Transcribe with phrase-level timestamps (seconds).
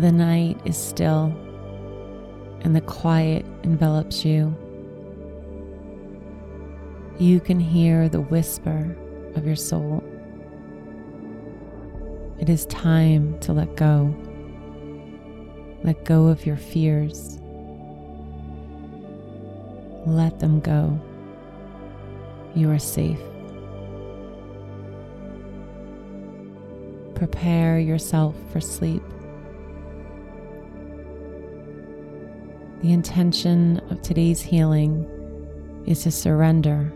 [0.00, 1.34] The night is still
[2.60, 4.54] and the quiet envelops you.
[7.18, 8.94] You can hear the whisper
[9.36, 10.04] of your soul.
[12.38, 14.14] It is time to let go.
[15.82, 17.38] Let go of your fears.
[20.04, 21.00] Let them go.
[22.54, 23.20] You are safe.
[27.14, 29.02] Prepare yourself for sleep.
[32.82, 35.06] The intention of today's healing
[35.86, 36.92] is to surrender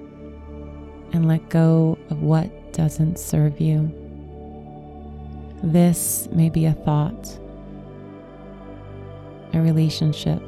[1.13, 3.91] and let go of what doesn't serve you.
[5.63, 7.39] This may be a thought,
[9.53, 10.43] a relationship,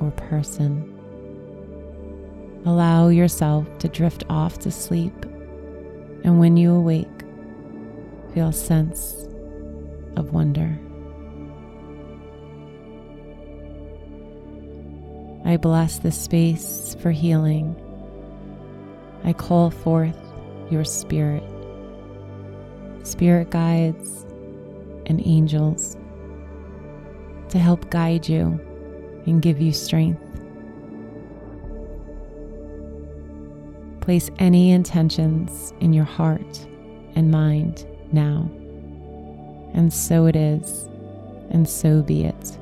[0.00, 0.92] or person.
[2.64, 5.14] Allow yourself to drift off to sleep,
[6.24, 7.06] and when you awake,
[8.34, 9.26] feel a sense
[10.16, 10.78] of wonder.
[15.46, 17.80] I bless this space for healing.
[19.22, 20.18] I call forth
[20.70, 21.44] your spirit,
[23.04, 24.26] spirit guides,
[25.06, 25.96] and angels
[27.50, 28.60] to help guide you
[29.26, 30.20] and give you strength.
[34.00, 36.66] Place any intentions in your heart
[37.14, 38.50] and mind now.
[39.74, 40.88] And so it is,
[41.50, 42.58] and so be it.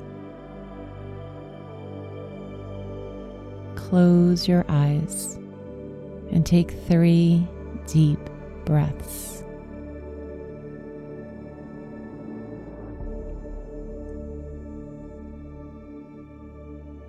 [3.89, 5.35] Close your eyes
[6.31, 7.47] and take three
[7.87, 8.19] deep
[8.65, 9.45] breaths.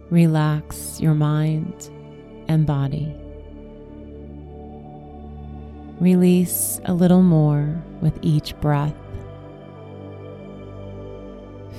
[0.09, 1.89] Relax your mind
[2.49, 3.15] and body.
[6.01, 8.93] Release a little more with each breath.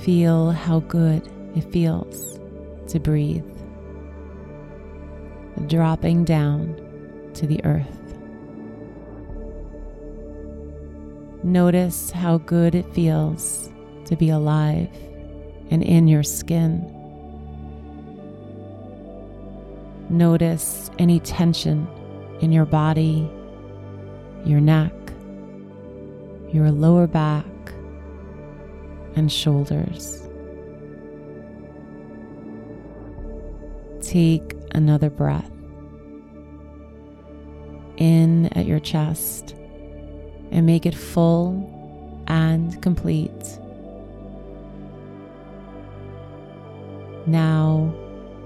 [0.02, 2.40] Feel how good it feels
[2.88, 3.55] to breathe
[5.66, 6.80] dropping down
[7.34, 7.86] to the earth.
[11.42, 13.70] Notice how good it feels
[14.06, 14.88] to be alive
[15.70, 16.92] and in your skin.
[20.08, 21.86] Notice any tension
[22.40, 23.28] in your body,
[24.44, 24.92] your neck,
[26.52, 27.44] your lower back,
[29.16, 30.22] and shoulders.
[34.00, 35.50] Take another breath
[37.96, 39.54] in at your chest
[40.50, 41.72] and make it full
[42.28, 43.58] and complete.
[47.26, 47.92] Now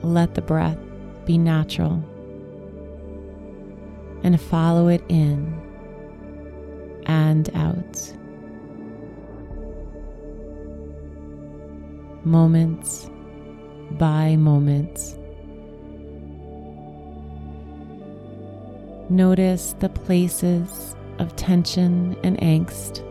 [0.03, 0.79] let the breath
[1.27, 2.03] be natural
[4.23, 5.61] and follow it in
[7.07, 8.13] and out.
[12.25, 13.11] Moments
[13.93, 15.20] by moment.
[19.11, 23.05] Notice the places of tension and angst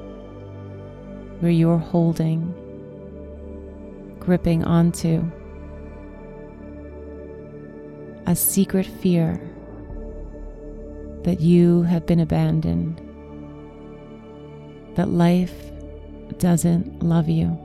[1.41, 2.53] where you're holding,
[4.17, 5.29] gripping onto
[8.27, 9.41] a secret fear
[11.23, 13.01] that you have been abandoned,
[14.95, 15.69] that life
[16.37, 17.57] doesn't love you.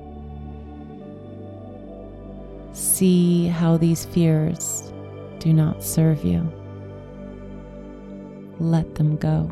[2.72, 4.92] See how these fears
[5.38, 6.52] do not serve you.
[8.60, 9.50] Let them go.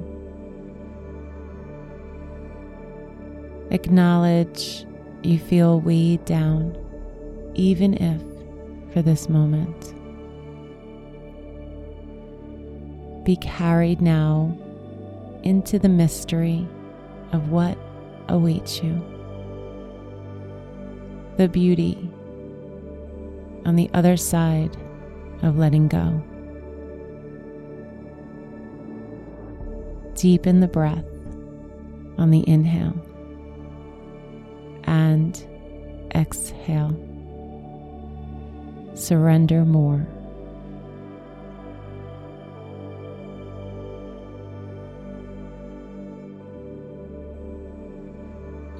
[3.70, 4.86] Acknowledge
[5.22, 6.76] you feel weighed down,
[7.54, 8.22] even if
[8.92, 9.94] for this moment.
[13.24, 14.56] Be carried now
[15.42, 16.66] into the mystery
[17.32, 17.78] of what
[18.28, 19.02] awaits you.
[21.38, 22.10] The beauty
[23.64, 24.76] on the other side
[25.42, 26.22] of letting go.
[30.14, 31.04] Deepen the breath
[32.18, 32.94] on the inhale
[34.84, 35.44] and
[36.14, 36.96] exhale.
[38.94, 40.06] Surrender more.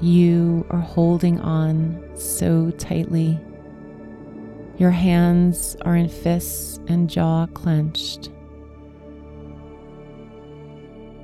[0.00, 3.38] You are holding on so tightly.
[4.76, 8.30] Your hands are in fists and jaw clenched.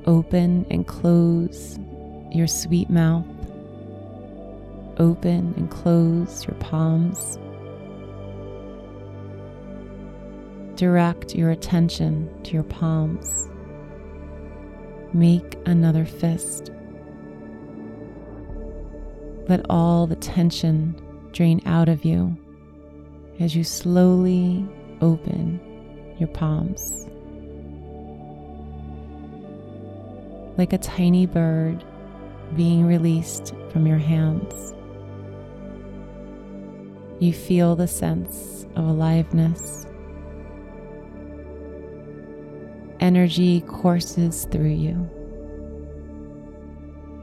[0.06, 1.78] Open and close
[2.30, 3.26] your sweet mouth.
[4.98, 7.38] Open and close your palms.
[10.76, 13.48] Direct your attention to your palms.
[15.12, 16.70] Make another fist.
[19.48, 21.00] Let all the tension
[21.32, 22.36] drain out of you
[23.40, 24.66] as you slowly
[25.00, 25.60] open
[26.18, 27.06] your palms.
[30.58, 31.84] Like a tiny bird
[32.56, 34.74] being released from your hands,
[37.20, 39.86] you feel the sense of aliveness.
[42.98, 45.08] Energy courses through you,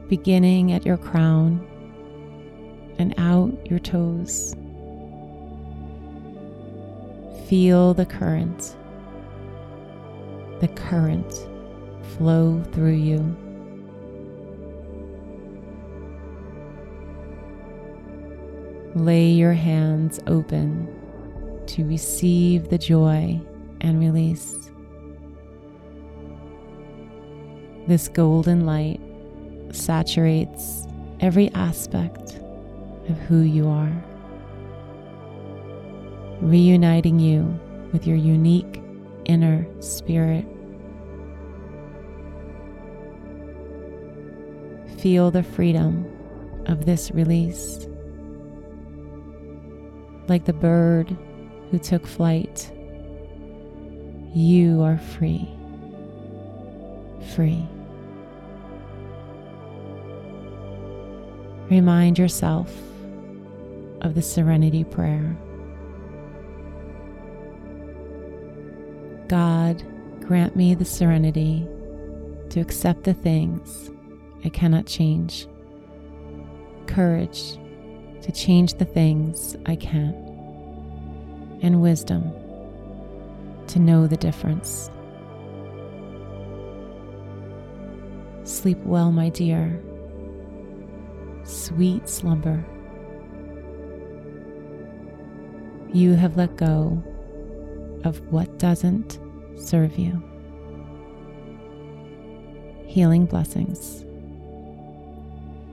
[0.08, 1.60] beginning at your crown
[2.98, 4.56] and out your toes.
[7.48, 8.74] Feel the current,
[10.60, 11.46] the current
[12.16, 13.36] flow through you.
[18.94, 20.88] Lay your hands open
[21.66, 23.40] to receive the joy
[23.80, 24.70] and release.
[27.86, 29.00] This golden light
[29.70, 30.86] saturates
[31.20, 32.40] every aspect
[33.08, 33.92] of who you are,
[36.40, 37.60] reuniting you
[37.92, 38.82] with your unique
[39.26, 40.46] inner spirit.
[44.98, 46.06] Feel the freedom
[46.66, 47.86] of this release.
[50.28, 51.16] Like the bird
[51.70, 52.72] who took flight,
[54.34, 55.48] you are free.
[57.34, 57.66] Free.
[61.70, 62.72] Remind yourself
[64.00, 65.36] of the Serenity Prayer.
[69.28, 69.82] God,
[70.20, 71.66] grant me the serenity
[72.50, 73.90] to accept the things
[74.46, 75.46] I cannot change,
[76.86, 77.58] courage
[78.22, 80.14] to change the things I can,
[81.60, 82.32] and wisdom
[83.66, 84.90] to know the difference.
[88.44, 89.82] Sleep well, my dear.
[91.44, 92.64] Sweet slumber.
[95.96, 97.02] you have let go
[98.04, 99.18] of what doesn't
[99.56, 100.22] serve you.
[102.86, 104.05] Healing blessings.